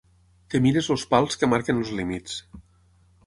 [0.51, 2.39] Et mires els pals que marquen els límits.